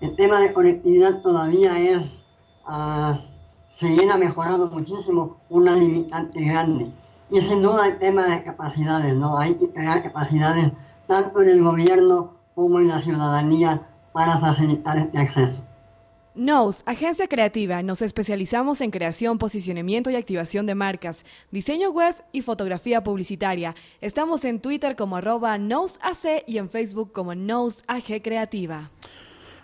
El 0.00 0.16
tema 0.16 0.38
de 0.38 0.52
conectividad 0.52 1.20
todavía 1.20 1.78
es, 1.78 2.02
uh, 2.68 3.14
se 3.72 3.88
viene 3.90 4.16
mejorando 4.18 4.68
muchísimo, 4.70 5.38
una 5.48 5.74
limitante 5.76 6.44
grande. 6.44 6.92
Y 7.30 7.40
sin 7.40 7.62
duda 7.62 7.86
el 7.86 7.98
tema 7.98 8.26
de 8.26 8.42
capacidades, 8.42 9.16
¿no? 9.16 9.38
Hay 9.38 9.54
que 9.54 9.72
crear 9.72 10.02
capacidades 10.02 10.72
tanto 11.06 11.42
en 11.42 11.48
el 11.48 11.62
gobierno 11.62 12.34
como 12.54 12.78
en 12.78 12.88
la 12.88 13.00
ciudadanía 13.00 13.86
para 14.12 14.38
facilitar 14.38 14.98
este 14.98 15.18
acceso. 15.18 15.62
Nos, 16.40 16.82
agencia 16.86 17.28
creativa, 17.28 17.82
nos 17.82 18.00
especializamos 18.00 18.80
en 18.80 18.90
creación, 18.90 19.36
posicionamiento 19.36 20.08
y 20.08 20.16
activación 20.16 20.64
de 20.64 20.74
marcas, 20.74 21.26
diseño 21.50 21.90
web 21.90 22.14
y 22.32 22.40
fotografía 22.40 23.04
publicitaria. 23.04 23.76
Estamos 24.00 24.46
en 24.46 24.58
Twitter 24.58 24.96
como 24.96 25.16
arroba 25.16 25.58
y 26.46 26.56
en 26.56 26.70
Facebook 26.70 27.12
como 27.12 27.34
NosAG 27.34 28.22
Creativa. 28.22 28.90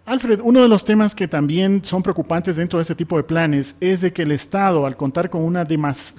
Alfred, 0.07 0.39
uno 0.41 0.63
de 0.63 0.69
los 0.69 0.85
temas 0.85 1.17
que 1.17 1.27
también 1.27 1.85
son 1.85 2.01
preocupantes 2.01 2.55
dentro 2.55 2.79
de 2.79 2.83
este 2.83 2.95
tipo 2.95 3.17
de 3.17 3.25
planes 3.25 3.77
es 3.81 4.03
de 4.03 4.13
que 4.13 4.23
el 4.23 4.31
Estado, 4.31 4.87
al 4.87 4.97
contar 4.97 5.29
con, 5.29 5.43
una 5.43 5.67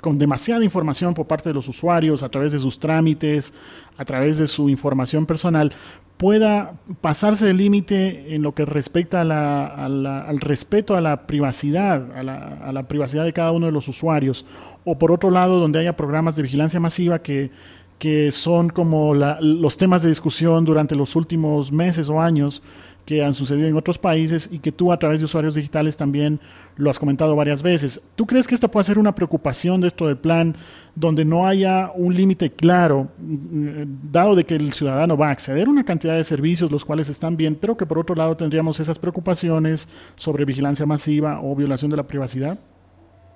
con 0.01 0.19
demasiada 0.19 0.65
información 0.65 1.13
por 1.13 1.25
parte 1.25 1.47
de 1.47 1.53
los 1.53 1.69
usuarios, 1.69 2.21
a 2.21 2.27
través 2.27 2.51
de 2.51 2.59
sus 2.59 2.79
trámites, 2.79 3.53
a 3.97 4.03
través 4.03 4.39
de 4.39 4.47
su 4.47 4.67
información 4.67 5.25
personal, 5.25 5.71
pueda 6.17 6.73
pasarse 6.99 7.45
del 7.45 7.55
límite 7.55 8.35
en 8.35 8.41
lo 8.41 8.53
que 8.53 8.65
respecta 8.65 9.21
al 9.21 10.39
respeto 10.41 10.97
a 10.97 10.99
la 10.99 11.25
privacidad, 11.25 12.11
a 12.11 12.73
la, 12.73 12.87
privacidad 12.89 13.23
de 13.23 13.31
cada 13.31 13.53
uno 13.53 13.67
de 13.67 13.71
los 13.71 13.87
usuarios, 13.87 14.45
o 14.83 14.99
por 14.99 15.13
otro 15.13 15.29
lado, 15.29 15.61
donde 15.61 15.79
haya 15.79 15.95
programas 15.95 16.35
de 16.35 16.41
vigilancia 16.41 16.81
masiva 16.81 17.19
que, 17.19 17.51
que 17.99 18.33
son 18.33 18.69
como 18.69 19.13
los 19.13 19.77
temas 19.77 20.01
de 20.01 20.09
discusión 20.09 20.65
durante 20.65 20.93
los 20.93 21.15
últimos 21.15 21.71
meses 21.71 22.09
o 22.09 22.19
años 22.19 22.61
que 23.07 23.23
han 23.23 23.33
sucedido 23.33 23.69
en 23.69 23.77
otros 23.77 23.97
países 23.97 24.49
y 24.51 24.59
que 24.59 24.73
tú 24.73 24.91
a 24.91 24.99
través 24.99 25.21
de 25.21 25.25
usuarios 25.25 25.55
digitales 25.55 25.95
también 25.95 26.41
lo 26.75 26.89
has 26.89 26.99
comentado 26.99 27.37
varias 27.37 27.63
veces. 27.63 28.01
¿Tú 28.17 28.27
crees 28.27 28.45
que 28.45 28.53
esta 28.53 28.67
puede 28.67 28.83
ser 28.83 28.99
una 28.99 29.15
preocupación 29.15 29.79
de 29.79 29.87
esto 29.87 30.07
del 30.07 30.17
plan 30.17 30.57
donde 30.93 31.23
no 31.23 31.47
haya 31.47 31.89
un 31.95 32.13
límite 32.13 32.51
claro, 32.51 33.07
mm, 33.17 34.11
dado 34.11 34.35
de 34.35 34.43
que 34.43 34.55
el 34.55 34.73
ciudadano 34.73 35.15
va 35.15 35.29
a 35.29 35.31
acceder 35.31 35.67
a 35.67 35.69
una 35.69 35.85
cantidad 35.85 36.17
de 36.17 36.23
servicios 36.25 36.69
los 36.69 36.83
cuales 36.83 37.07
están 37.07 37.37
bien, 37.37 37.55
pero 37.55 37.77
que 37.77 37.85
por 37.85 37.97
otro 37.97 38.13
lado 38.13 38.35
tendríamos 38.35 38.77
esas 38.81 38.99
preocupaciones 38.99 39.87
sobre 40.17 40.43
vigilancia 40.43 40.85
masiva 40.85 41.39
o 41.41 41.55
violación 41.55 41.89
de 41.89 41.95
la 41.95 42.03
privacidad? 42.03 42.59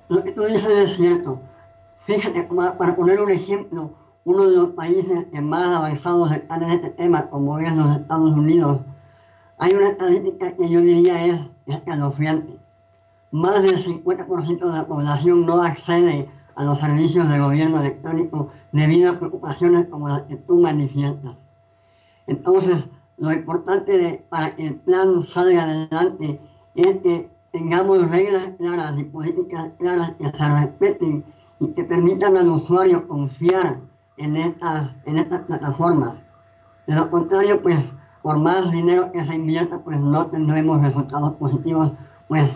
Lo 0.09 0.21
que 0.21 0.33
tú 0.33 0.43
dices 0.43 0.67
es 0.67 0.97
cierto. 0.97 1.39
Fíjate, 1.99 2.49
para 2.77 2.93
poner 2.93 3.21
un 3.21 3.31
ejemplo, 3.31 3.93
uno 4.25 4.49
de 4.49 4.55
los 4.57 4.69
países 4.71 5.27
más 5.41 5.77
avanzados 5.77 6.29
en 6.33 6.63
este 6.63 6.89
tema, 6.89 7.29
como 7.29 7.57
es 7.57 7.73
los 7.73 7.95
Estados 7.95 8.31
Unidos, 8.31 8.81
hay 9.61 9.75
una 9.75 9.89
estadística 9.89 10.55
que 10.55 10.67
yo 10.67 10.81
diría 10.81 11.23
es 11.23 11.39
escalofriante. 11.67 12.57
Más 13.29 13.61
del 13.61 13.77
50% 13.85 14.57
de 14.57 14.75
la 14.75 14.87
población 14.87 15.45
no 15.45 15.61
accede 15.61 16.27
a 16.55 16.63
los 16.63 16.79
servicios 16.79 17.29
de 17.29 17.37
gobierno 17.37 17.79
electrónico 17.79 18.51
debido 18.71 19.11
a 19.11 19.19
preocupaciones 19.19 19.85
como 19.85 20.09
las 20.09 20.23
que 20.23 20.35
tú 20.35 20.59
manifiestas. 20.59 21.37
Entonces, 22.25 22.85
lo 23.17 23.31
importante 23.31 24.25
para 24.29 24.55
que 24.55 24.65
el 24.65 24.77
plan 24.77 25.21
salga 25.27 25.61
adelante 25.61 26.41
es 26.73 26.97
que 26.97 27.29
tengamos 27.51 28.09
reglas 28.09 28.53
claras 28.57 28.97
y 28.97 29.03
políticas 29.03 29.73
claras 29.77 30.15
que 30.15 30.25
se 30.25 30.49
respeten 30.49 31.23
y 31.59 31.67
que 31.73 31.83
permitan 31.83 32.35
al 32.35 32.49
usuario 32.49 33.07
confiar 33.07 33.79
en 34.17 34.37
estas, 34.37 34.95
en 35.05 35.19
estas 35.19 35.41
plataformas. 35.41 36.19
De 36.87 36.95
lo 36.95 37.11
contrario, 37.11 37.61
pues 37.61 37.77
por 38.21 38.39
más 38.39 38.71
dinero 38.71 39.11
que 39.11 39.23
se 39.23 39.35
invierta, 39.35 39.83
pues 39.83 39.99
no 39.99 40.27
tendremos 40.27 40.81
resultados 40.81 41.35
positivos, 41.35 41.93
pues 42.27 42.51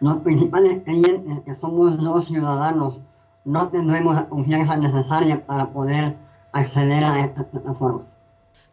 los 0.00 0.16
principales 0.18 0.82
clientes, 0.82 1.40
que 1.40 1.54
somos 1.54 2.00
los 2.02 2.26
ciudadanos, 2.26 2.98
no 3.44 3.68
tendremos 3.68 4.14
la 4.14 4.28
confianza 4.28 4.76
necesaria 4.76 5.46
para 5.46 5.72
poder 5.72 6.16
acceder 6.52 7.04
a 7.04 7.20
estas 7.20 7.46
plataformas. 7.46 8.06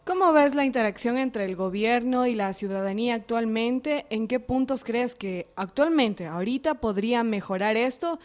¿Cómo 0.05 0.33
ves 0.33 0.53
la 0.53 0.65
interacción 0.65 1.17
entre 1.17 1.45
el 1.45 1.55
gobierno 1.55 2.27
y 2.27 2.35
la 2.35 2.53
ciudadanía 2.53 3.15
actualmente? 3.15 4.05
¿En 4.09 4.27
qué 4.27 4.41
puntos 4.41 4.83
crees 4.83 5.15
que 5.15 5.47
actualmente, 5.55 6.27
ahorita, 6.27 6.75
podría 6.75 7.23
mejorar 7.23 7.77
esto? 7.77 8.19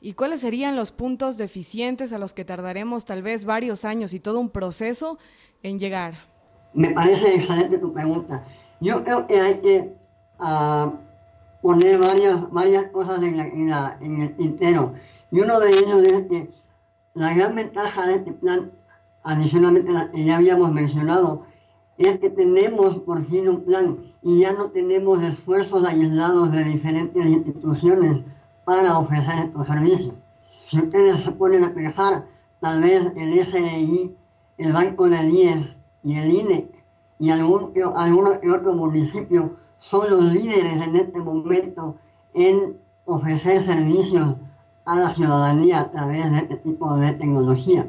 ¿Y 0.00 0.12
cuáles 0.12 0.42
serían 0.42 0.76
los 0.76 0.92
puntos 0.92 1.36
deficientes 1.36 2.12
a 2.12 2.18
los 2.18 2.32
que 2.32 2.44
tardaremos 2.44 3.06
tal 3.06 3.22
vez 3.22 3.44
varios 3.44 3.84
años 3.84 4.12
y 4.12 4.20
todo 4.20 4.38
un 4.38 4.50
proceso 4.50 5.18
en 5.64 5.80
llegar? 5.80 6.35
Me 6.76 6.90
parece 6.90 7.34
excelente 7.34 7.78
tu 7.78 7.90
pregunta. 7.94 8.44
Yo 8.80 9.02
creo 9.02 9.26
que 9.26 9.40
hay 9.40 9.60
que 9.62 9.96
uh, 10.40 10.92
poner 11.62 11.98
varias, 11.98 12.50
varias 12.50 12.90
cosas 12.90 13.22
en, 13.22 13.70
la, 13.70 13.96
en, 14.02 14.20
el 14.20 14.36
tintero. 14.36 14.92
Y 15.30 15.40
uno 15.40 15.58
de 15.58 15.70
ellos 15.70 16.04
es 16.04 16.26
que 16.28 16.50
la 17.14 17.32
gran 17.32 17.54
ventaja 17.54 18.06
de 18.06 18.16
este 18.16 18.32
plan, 18.32 18.72
adicionalmente 19.22 19.90
la 19.90 20.10
que 20.10 20.22
ya 20.22 20.36
habíamos 20.36 20.70
mencionado, 20.70 21.46
es 21.96 22.18
que 22.18 22.28
tenemos 22.28 22.98
por 22.98 23.24
fin 23.24 23.48
un 23.48 23.64
plan 23.64 24.12
y 24.20 24.40
ya 24.40 24.52
no 24.52 24.70
tenemos 24.70 25.24
esfuerzos 25.24 25.82
aislados 25.86 26.52
de 26.52 26.62
diferentes 26.62 27.24
instituciones 27.24 28.20
para 28.66 28.98
ofrecer 28.98 29.38
estos 29.38 29.66
servicios. 29.66 30.14
Si 30.68 30.76
ustedes 30.76 31.24
se 31.24 31.32
ponen 31.32 31.64
a 31.64 31.72
pensar, 31.72 32.26
tal 32.60 32.82
vez 32.82 33.12
el 33.16 33.32
SDI, 33.32 34.14
el 34.58 34.72
Banco 34.74 35.08
de 35.08 35.22
10, 35.22 35.76
y 36.06 36.16
el 36.16 36.32
INE 36.32 36.70
y 37.18 37.30
algún, 37.30 37.72
algunos 37.96 38.36
otros 38.36 38.76
municipios 38.76 39.50
son 39.80 40.08
los 40.08 40.22
líderes 40.32 40.80
en 40.80 40.94
este 40.94 41.20
momento 41.20 41.96
en 42.32 42.78
ofrecer 43.04 43.60
servicios 43.60 44.36
a 44.84 45.00
la 45.00 45.10
ciudadanía 45.10 45.80
a 45.80 45.90
través 45.90 46.30
de 46.30 46.38
este 46.38 46.56
tipo 46.58 46.96
de 46.96 47.12
tecnología. 47.14 47.88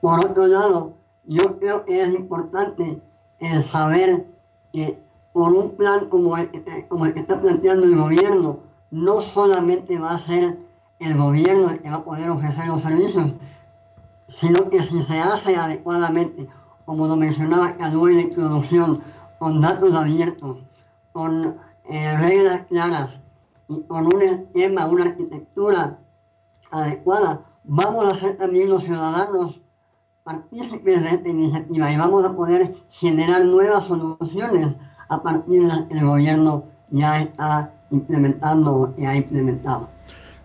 Por 0.00 0.20
otro 0.20 0.46
lado, 0.46 0.92
yo 1.24 1.58
creo 1.58 1.84
que 1.84 2.00
es 2.00 2.14
importante 2.14 3.02
el 3.40 3.64
saber 3.64 4.28
que 4.72 5.02
por 5.32 5.52
un 5.52 5.72
plan 5.72 6.08
como 6.08 6.36
el, 6.36 6.48
como 6.86 7.06
el 7.06 7.14
que 7.14 7.20
está 7.20 7.40
planteando 7.40 7.86
el 7.86 7.96
gobierno, 7.96 8.60
no 8.92 9.20
solamente 9.20 9.98
va 9.98 10.12
a 10.12 10.18
ser 10.18 10.58
el 11.00 11.16
gobierno 11.16 11.70
el 11.70 11.82
que 11.82 11.90
va 11.90 11.96
a 11.96 12.04
poder 12.04 12.30
ofrecer 12.30 12.68
los 12.68 12.82
servicios, 12.82 13.32
sino 14.28 14.68
que 14.70 14.80
si 14.80 15.02
se 15.02 15.18
hace 15.18 15.56
adecuadamente 15.56 16.48
como 16.88 17.06
lo 17.06 17.16
mencionaba 17.16 17.76
Cadu 17.76 18.08
en 18.08 18.20
introducción, 18.20 19.02
con 19.38 19.60
datos 19.60 19.94
abiertos, 19.94 20.62
con 21.12 21.58
eh, 21.84 22.16
reglas 22.16 22.62
claras 22.62 23.10
y 23.68 23.82
con 23.82 24.06
un 24.06 24.22
esquema, 24.22 24.86
una 24.86 25.04
arquitectura 25.04 25.98
adecuada, 26.70 27.44
vamos 27.62 28.08
a 28.08 28.18
ser 28.18 28.38
también 28.38 28.70
los 28.70 28.84
ciudadanos 28.84 29.60
partícipes 30.24 31.02
de 31.02 31.10
esta 31.10 31.28
iniciativa 31.28 31.92
y 31.92 31.98
vamos 31.98 32.24
a 32.24 32.34
poder 32.34 32.74
generar 32.88 33.44
nuevas 33.44 33.84
soluciones 33.84 34.74
a 35.10 35.22
partir 35.22 35.60
de 35.60 35.68
las 35.68 35.82
que 35.82 35.98
el 35.98 36.06
gobierno 36.06 36.64
ya 36.88 37.20
está 37.20 37.70
implementando 37.90 38.94
y 38.96 39.04
ha 39.04 39.14
implementado. 39.14 39.90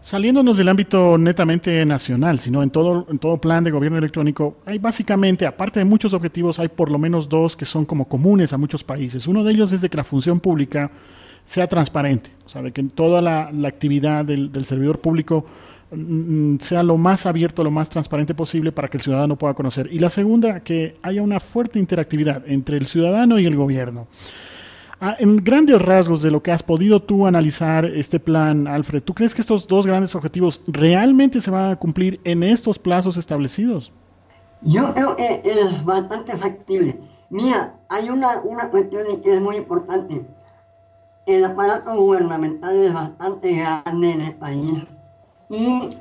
Saliéndonos 0.04 0.58
del 0.58 0.68
ámbito 0.68 1.18
netamente 1.18 1.86
nacional, 1.86 2.38
sino 2.38 2.62
en 2.62 2.72
todo, 2.72 3.08
en 3.10 3.20
todo 3.20 3.38
plan 3.38 3.64
de 3.64 3.72
gobierno 3.72 3.98
electrónico, 3.98 4.58
hay 4.66 4.78
básicamente, 4.78 5.46
aparte 5.46 5.80
de 5.80 5.86
muchos 5.86 6.14
objetivos, 6.14 6.60
hay 6.60 6.68
por 6.68 6.92
lo 6.92 7.00
menos 7.00 7.30
dos 7.30 7.56
que 7.56 7.64
son 7.64 7.86
como 7.86 8.06
comunes 8.10 8.52
a 8.52 8.58
muchos 8.58 8.84
países. 8.84 9.28
Uno 9.28 9.46
de 9.46 9.54
ellos 9.54 9.72
es 9.72 9.80
de 9.80 9.90
que 9.90 9.96
la 9.96 10.04
función 10.04 10.42
pública 10.42 10.92
sea 11.46 11.68
transparente, 11.68 12.32
o 12.46 12.50
sea, 12.50 12.62
de 12.62 12.74
que 12.74 12.84
toda 12.84 13.22
la, 13.22 13.50
actividad 13.66 14.26
del, 14.26 14.66
servidor 14.66 15.00
público 15.00 15.46
mm, 15.96 16.58
sea 16.58 16.84
lo 16.84 16.98
más 16.98 17.26
abierto, 17.26 17.64
lo 17.64 17.72
más 17.72 17.90
transparente 17.90 18.34
posible 18.34 18.74
para 18.74 18.90
que 18.90 18.98
el 18.98 19.04
ciudadano 19.04 19.38
pueda 19.38 19.54
conocer. 19.54 19.88
Y 19.90 20.00
la 20.00 20.10
segunda, 20.10 20.60
que 20.60 20.98
haya 21.02 21.22
una 21.22 21.40
fuerte 21.40 21.80
interactividad 21.80 22.44
entre 22.46 22.76
el 22.76 22.88
ciudadano 22.88 23.40
y 23.40 23.46
el 23.46 23.56
gobierno. 23.56 24.10
Ah, 25.06 25.18
en 25.20 25.44
grandes 25.44 25.82
rasgos 25.82 26.22
de 26.22 26.32
lo 26.32 26.42
que 26.42 26.54
has 26.54 26.64
podido 26.64 27.02
tú 27.02 27.28
analizar 27.28 27.84
este 27.84 28.22
plan, 28.22 28.70
Alfred, 28.70 29.04
¿tú 29.04 29.14
crees 29.14 29.36
que 29.36 29.42
estos 29.42 29.68
dos 29.68 29.86
grandes 29.86 30.16
objetivos 30.16 30.62
realmente 30.66 31.42
se 31.42 31.52
van 31.52 31.72
a 31.72 31.76
cumplir 31.76 32.22
en 32.24 32.42
estos 32.42 32.80
plazos 32.80 33.18
establecidos? 33.18 33.92
Yo 34.62 34.94
creo 34.94 35.14
que 35.18 35.42
es 35.44 35.84
bastante 35.84 36.38
factible. 36.38 37.02
Mira, 37.30 37.76
hay 37.90 38.10
una, 38.10 38.44
una 38.44 38.70
cuestión 38.70 39.04
que 39.22 39.34
es 39.34 39.42
muy 39.42 39.58
importante. 39.58 40.26
El 41.26 41.44
aparato 41.44 41.94
gubernamental 41.98 42.74
es 42.74 42.94
bastante 42.94 43.58
grande 43.58 44.10
en 44.10 44.22
el 44.22 44.36
país 44.36 44.86
y 45.50 45.98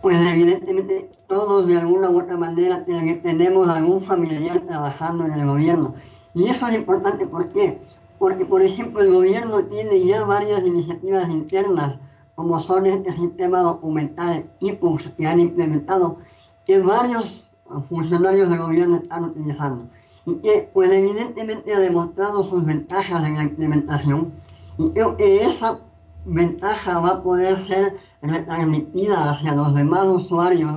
pues 0.00 0.16
evidentemente 0.30 1.10
todos 1.26 1.66
de 1.66 1.76
alguna 1.76 2.08
u 2.08 2.20
otra 2.20 2.36
manera 2.36 2.84
tenemos 2.84 3.68
algún 3.68 4.00
familiar 4.00 4.60
trabajando 4.60 5.24
en 5.26 5.32
el 5.32 5.44
gobierno. 5.44 5.96
Y 6.34 6.46
eso 6.46 6.66
es 6.66 6.74
importante, 6.74 7.26
¿por? 7.26 7.80
Porque, 8.18 8.44
por 8.44 8.62
ejemplo, 8.62 9.02
el 9.02 9.12
gobierno 9.12 9.64
tiene 9.64 10.04
ya 10.04 10.24
varias 10.24 10.64
iniciativas 10.66 11.28
internas, 11.30 11.96
como 12.34 12.60
son 12.60 12.86
este 12.86 13.12
sistema 13.12 13.60
documental 13.60 14.50
IPUS 14.60 15.10
que 15.16 15.26
han 15.26 15.40
implementado, 15.40 16.18
que 16.66 16.80
varios 16.80 17.42
funcionarios 17.88 18.48
del 18.48 18.58
gobierno 18.58 18.96
están 18.96 19.24
utilizando. 19.24 19.88
Y 20.26 20.36
que, 20.36 20.70
pues, 20.72 20.90
evidentemente 20.92 21.74
ha 21.74 21.80
demostrado 21.80 22.44
sus 22.44 22.64
ventajas 22.64 23.26
en 23.26 23.36
la 23.36 23.42
implementación. 23.42 24.32
Y 24.78 24.90
creo 24.90 25.16
que 25.16 25.44
esa 25.44 25.80
ventaja 26.24 27.00
va 27.00 27.10
a 27.10 27.22
poder 27.22 27.66
ser 27.66 27.96
retransmitida 28.22 29.30
hacia 29.30 29.54
los 29.54 29.74
demás 29.74 30.04
usuarios 30.04 30.70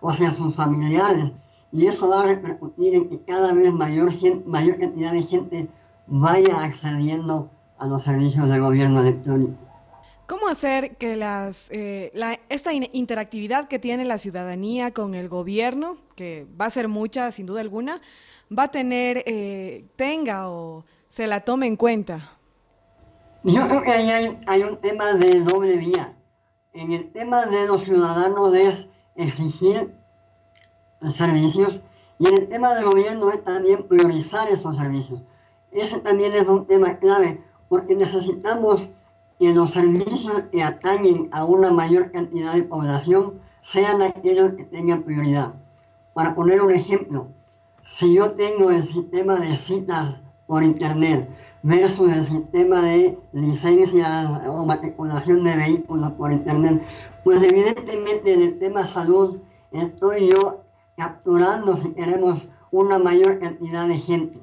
o 0.00 0.10
hacia 0.10 0.34
sus 0.34 0.54
familiares 0.54 1.32
y 1.72 1.86
eso 1.86 2.08
va 2.08 2.22
a 2.22 2.26
repercutir 2.26 2.94
en 2.94 3.08
que 3.08 3.22
cada 3.22 3.52
vez 3.54 3.72
mayor, 3.72 4.12
mayor 4.46 4.78
cantidad 4.78 5.12
de 5.12 5.22
gente 5.22 5.68
vaya 6.06 6.62
accediendo 6.62 7.50
a 7.78 7.86
los 7.86 8.02
servicios 8.02 8.48
del 8.48 8.60
gobierno 8.60 9.00
electrónico. 9.00 9.56
¿Cómo 10.26 10.48
hacer 10.48 10.96
que 10.96 11.16
las, 11.16 11.68
eh, 11.70 12.12
esta 12.48 12.72
interactividad 12.72 13.68
que 13.68 13.78
tiene 13.78 14.04
la 14.04 14.18
ciudadanía 14.18 14.92
con 14.92 15.14
el 15.14 15.28
gobierno, 15.28 15.96
que 16.14 16.46
va 16.60 16.66
a 16.66 16.70
ser 16.70 16.88
mucha 16.88 17.32
sin 17.32 17.46
duda 17.46 17.60
alguna, 17.60 18.00
va 18.56 18.64
a 18.64 18.70
tener, 18.70 19.22
eh, 19.26 19.86
tenga 19.96 20.50
o 20.50 20.84
se 21.08 21.26
la 21.26 21.40
tome 21.40 21.66
en 21.66 21.76
cuenta? 21.76 22.38
Yo 23.44 23.66
creo 23.66 23.82
que 23.82 23.90
ahí 23.90 24.10
hay, 24.10 24.38
hay 24.46 24.62
un 24.62 24.76
tema 24.76 25.14
de 25.14 25.40
doble 25.40 25.76
vía. 25.76 26.16
En 26.72 26.92
el 26.92 27.10
tema 27.12 27.44
de 27.46 27.66
los 27.66 27.82
ciudadanos 27.84 28.54
es 28.54 28.86
exigir 29.16 30.01
servicios 31.16 31.80
y 32.18 32.28
en 32.28 32.34
el 32.34 32.48
tema 32.48 32.72
del 32.74 32.84
gobierno 32.84 33.30
es 33.30 33.42
también 33.42 33.86
priorizar 33.88 34.48
esos 34.48 34.76
servicios. 34.76 35.20
Ese 35.72 35.98
también 36.00 36.34
es 36.34 36.46
un 36.46 36.66
tema 36.66 36.98
clave 36.98 37.42
porque 37.68 37.96
necesitamos 37.96 38.88
que 39.38 39.52
los 39.52 39.72
servicios 39.72 40.44
que 40.52 40.62
atañen 40.62 41.28
a 41.32 41.44
una 41.44 41.72
mayor 41.72 42.12
cantidad 42.12 42.54
de 42.54 42.62
población 42.62 43.40
sean 43.62 44.02
aquellos 44.02 44.52
que 44.52 44.64
tengan 44.64 45.02
prioridad. 45.02 45.54
Para 46.14 46.34
poner 46.34 46.60
un 46.60 46.70
ejemplo, 46.70 47.28
si 47.98 48.14
yo 48.14 48.32
tengo 48.32 48.70
el 48.70 48.86
sistema 48.86 49.36
de 49.36 49.56
citas 49.56 50.20
por 50.46 50.62
internet 50.62 51.28
versus 51.62 52.12
el 52.12 52.26
sistema 52.26 52.82
de 52.82 53.18
licencias 53.32 54.46
o 54.46 54.64
matriculación 54.64 55.42
de 55.42 55.56
vehículos 55.56 56.12
por 56.12 56.30
internet, 56.30 56.82
pues 57.24 57.42
evidentemente 57.42 58.34
en 58.34 58.42
el 58.42 58.58
tema 58.58 58.86
salud 58.86 59.38
estoy 59.70 60.28
yo 60.28 60.61
capturando, 60.96 61.76
si 61.76 61.92
queremos, 61.92 62.42
una 62.70 62.98
mayor 62.98 63.38
cantidad 63.38 63.86
de 63.86 63.98
gente 63.98 64.40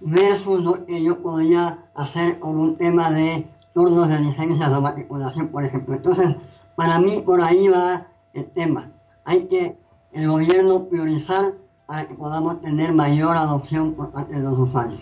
versus 0.00 0.62
lo 0.62 0.86
que 0.86 1.02
yo 1.02 1.22
podría 1.22 1.86
hacer 1.94 2.38
con 2.38 2.58
un 2.58 2.76
tema 2.76 3.10
de 3.10 3.48
turnos 3.72 4.08
de 4.08 4.20
licencias 4.20 4.70
o 4.70 4.80
matriculación, 4.80 5.48
por 5.48 5.64
ejemplo. 5.64 5.94
Entonces, 5.94 6.36
para 6.76 6.98
mí 6.98 7.22
por 7.24 7.40
ahí 7.42 7.68
va 7.68 8.06
el 8.32 8.46
tema. 8.46 8.92
Hay 9.24 9.46
que 9.46 9.78
el 10.12 10.28
gobierno 10.28 10.84
priorizar 10.88 11.54
para 11.86 12.06
que 12.06 12.14
podamos 12.14 12.60
tener 12.60 12.92
mayor 12.92 13.36
adopción 13.36 13.94
por 13.94 14.10
parte 14.10 14.34
de 14.34 14.42
los 14.42 14.58
usuarios. 14.58 15.00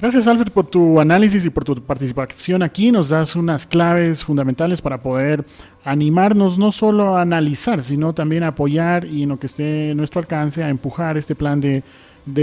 Gracias, 0.00 0.28
Alfred, 0.28 0.52
por 0.52 0.64
tu 0.64 1.00
análisis 1.00 1.44
y 1.44 1.50
por 1.50 1.64
tu 1.64 1.74
participación 1.82 2.62
aquí. 2.62 2.92
Nos 2.92 3.08
das 3.08 3.34
unas 3.34 3.66
claves 3.66 4.22
fundamentales 4.22 4.80
para 4.80 5.02
poder 5.02 5.44
animarnos 5.84 6.56
no 6.56 6.70
solo 6.70 7.16
a 7.16 7.22
analizar, 7.22 7.82
sino 7.82 8.12
también 8.12 8.44
a 8.44 8.48
apoyar 8.48 9.04
y 9.04 9.24
en 9.24 9.30
lo 9.30 9.40
que 9.40 9.46
esté 9.46 9.90
en 9.90 9.96
nuestro 9.96 10.20
alcance 10.20 10.62
a 10.62 10.68
empujar 10.68 11.16
este 11.16 11.34
plan 11.34 11.60
de, 11.60 11.82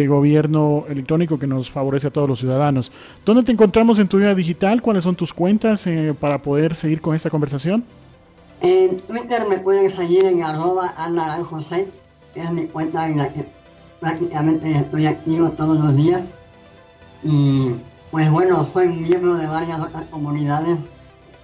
gobierno 0.07 0.83
electrónico 0.89 1.39
que 1.39 1.47
nos 1.47 1.71
favorece 1.71 2.07
a 2.07 2.09
todos 2.09 2.27
los 2.27 2.39
ciudadanos. 2.39 2.91
¿Dónde 3.23 3.43
te 3.43 3.53
encontramos 3.53 3.99
en 3.99 4.09
tu 4.09 4.17
vida 4.17 4.35
digital? 4.35 4.81
¿Cuáles 4.81 5.05
son 5.05 5.15
tus 5.15 5.33
cuentas 5.33 5.87
eh, 5.87 6.13
para 6.19 6.41
poder 6.41 6.75
seguir 6.75 6.99
con 6.99 7.15
esta 7.15 7.29
conversación? 7.29 7.85
En 8.61 8.97
Twitter 8.97 9.45
me 9.47 9.59
pueden 9.59 9.91
seguir 9.95 10.25
en 10.25 10.43
arroba 10.43 10.93
anaranjose, 10.97 11.87
que 12.33 12.41
es 12.41 12.51
mi 12.51 12.65
cuenta 12.65 13.07
en 13.07 13.19
la 13.19 13.31
que 13.31 13.45
prácticamente 14.01 14.71
estoy 14.71 15.05
activo 15.05 15.51
todos 15.51 15.79
los 15.79 15.95
días. 15.95 16.23
Y 17.23 17.71
pues 18.11 18.29
bueno, 18.29 18.67
soy 18.71 18.89
miembro 18.89 19.35
de 19.35 19.47
varias 19.47 19.79
otras 19.79 20.05
comunidades. 20.05 20.79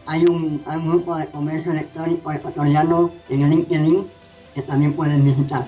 Hay 0.06 0.26
un, 0.26 0.62
grupo 0.86 1.16
de 1.16 1.28
comercio 1.28 1.72
electrónico 1.72 2.32
ecuatoriano 2.32 3.12
en 3.30 3.50
LinkedIn 3.50 4.08
que 4.56 4.62
también 4.62 4.94
pueden 4.94 5.24
visitar. 5.24 5.66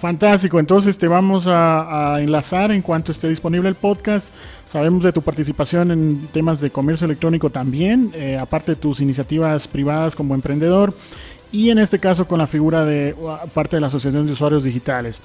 Fantástico, 0.00 0.60
entonces 0.60 0.98
te 0.98 1.08
vamos 1.08 1.46
a, 1.46 2.18
enlazar 2.20 2.72
en 2.72 2.82
cuanto 2.82 3.10
esté 3.10 3.28
disponible 3.28 3.68
el 3.68 3.74
podcast. 3.74 4.28
Sabemos 4.66 5.02
de 5.02 5.12
tu 5.12 5.22
participación 5.22 5.90
en 5.90 6.26
temas 6.28 6.60
de 6.60 6.70
comercio 6.70 7.06
electrónico 7.06 7.48
también, 7.48 8.12
eh, 8.14 8.36
aparte 8.38 8.72
de 8.72 8.76
tus 8.76 9.00
iniciativas 9.00 9.66
privadas 9.66 10.14
como 10.14 10.34
emprendedor 10.34 10.92
y 11.54 11.70
en 11.70 11.78
este 11.78 12.00
caso 12.00 12.26
con 12.26 12.38
la 12.38 12.48
figura 12.48 12.84
de 12.84 13.14
parte 13.54 13.76
de 13.76 13.80
la 13.80 13.86
Asociación 13.86 14.26
de 14.26 14.32
Usuarios 14.32 14.64
Digitales. 14.64 15.20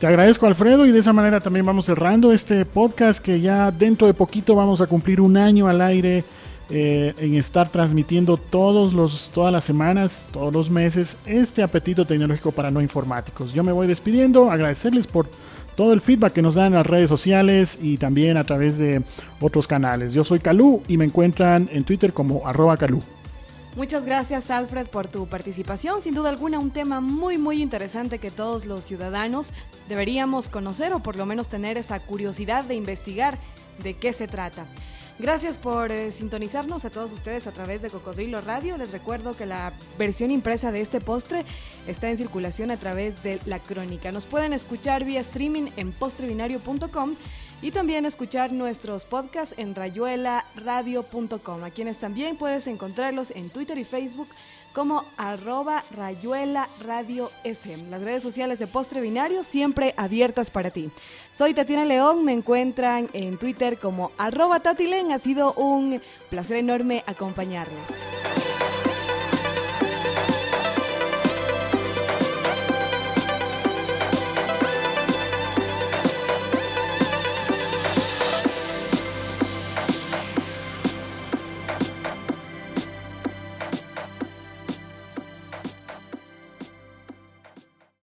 Te 0.00 0.06
agradezco 0.06 0.46
Alfredo 0.46 0.86
y 0.86 0.92
de 0.92 0.98
esa 0.98 1.12
manera 1.12 1.40
también 1.40 1.66
vamos 1.66 1.84
cerrando 1.84 2.32
este 2.32 2.64
podcast 2.64 3.22
que 3.22 3.38
ya 3.38 3.70
dentro 3.70 4.06
de 4.06 4.14
poquito 4.14 4.56
vamos 4.56 4.80
a 4.80 4.86
cumplir 4.86 5.20
un 5.20 5.36
año 5.36 5.68
al 5.68 5.82
aire 5.82 6.24
eh, 6.70 7.12
en 7.18 7.34
estar 7.34 7.68
transmitiendo 7.68 8.38
todos 8.38 8.94
los, 8.94 9.30
todas 9.34 9.52
las 9.52 9.62
semanas, 9.62 10.26
todos 10.32 10.54
los 10.54 10.70
meses, 10.70 11.18
este 11.26 11.62
apetito 11.62 12.06
tecnológico 12.06 12.50
para 12.50 12.70
no 12.70 12.80
informáticos. 12.80 13.52
Yo 13.52 13.62
me 13.62 13.72
voy 13.72 13.86
despidiendo, 13.86 14.50
agradecerles 14.50 15.06
por 15.06 15.26
todo 15.76 15.92
el 15.92 16.00
feedback 16.00 16.32
que 16.32 16.40
nos 16.40 16.54
dan 16.54 16.68
en 16.68 16.74
las 16.74 16.86
redes 16.86 17.10
sociales 17.10 17.78
y 17.82 17.98
también 17.98 18.38
a 18.38 18.44
través 18.44 18.78
de 18.78 19.02
otros 19.38 19.66
canales. 19.66 20.14
Yo 20.14 20.24
soy 20.24 20.38
Calú 20.38 20.82
y 20.88 20.96
me 20.96 21.04
encuentran 21.04 21.68
en 21.70 21.84
Twitter 21.84 22.14
como 22.14 22.48
arroba 22.48 22.78
Calú. 22.78 23.02
Muchas 23.76 24.04
gracias 24.04 24.50
Alfred 24.50 24.88
por 24.88 25.06
tu 25.06 25.28
participación. 25.28 26.02
Sin 26.02 26.14
duda 26.14 26.28
alguna 26.28 26.58
un 26.58 26.72
tema 26.72 27.00
muy 27.00 27.38
muy 27.38 27.62
interesante 27.62 28.18
que 28.18 28.32
todos 28.32 28.66
los 28.66 28.84
ciudadanos 28.84 29.52
deberíamos 29.88 30.48
conocer 30.48 30.92
o 30.92 30.98
por 30.98 31.16
lo 31.16 31.24
menos 31.24 31.48
tener 31.48 31.78
esa 31.78 32.00
curiosidad 32.00 32.64
de 32.64 32.74
investigar 32.74 33.38
de 33.82 33.94
qué 33.94 34.12
se 34.12 34.26
trata. 34.26 34.66
Gracias 35.20 35.58
por 35.58 35.92
eh, 35.92 36.12
sintonizarnos 36.12 36.86
a 36.86 36.90
todos 36.90 37.12
ustedes 37.12 37.46
a 37.46 37.52
través 37.52 37.82
de 37.82 37.90
Cocodrilo 37.90 38.40
Radio. 38.40 38.78
Les 38.78 38.90
recuerdo 38.90 39.36
que 39.36 39.44
la 39.44 39.72
versión 39.98 40.30
impresa 40.30 40.72
de 40.72 40.80
este 40.80 41.00
postre 41.00 41.44
está 41.86 42.08
en 42.10 42.16
circulación 42.16 42.70
a 42.70 42.78
través 42.78 43.22
de 43.22 43.38
La 43.44 43.58
Crónica. 43.58 44.12
Nos 44.12 44.24
pueden 44.24 44.54
escuchar 44.54 45.04
vía 45.04 45.20
streaming 45.20 45.68
en 45.76 45.92
postrebinario.com 45.92 47.16
y 47.62 47.70
también 47.70 48.06
escuchar 48.06 48.52
nuestros 48.52 49.04
podcasts 49.04 49.54
en 49.58 49.74
rayuelaradio.com, 49.74 51.64
a 51.64 51.70
quienes 51.70 51.98
también 51.98 52.36
puedes 52.36 52.66
encontrarlos 52.66 53.30
en 53.32 53.50
Twitter 53.50 53.78
y 53.78 53.84
Facebook 53.84 54.28
como 54.72 55.04
arroba 55.16 55.84
rayuela 55.90 56.68
radio 56.84 57.30
SM. 57.44 57.90
Las 57.90 58.02
redes 58.02 58.22
sociales 58.22 58.58
de 58.58 58.66
Postre 58.66 59.00
Binario 59.00 59.42
siempre 59.44 59.94
abiertas 59.96 60.50
para 60.50 60.70
ti. 60.70 60.90
Soy 61.32 61.54
Tatiana 61.54 61.84
León, 61.84 62.24
me 62.24 62.32
encuentran 62.32 63.08
en 63.12 63.38
Twitter 63.38 63.78
como 63.78 64.12
arroba 64.16 64.60
tatilen. 64.60 65.12
Ha 65.12 65.18
sido 65.18 65.52
un 65.54 66.00
placer 66.30 66.58
enorme 66.58 67.02
acompañarles. 67.06 68.29